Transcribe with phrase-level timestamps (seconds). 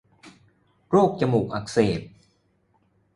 [0.89, 2.01] โรคจมูกอักเสบ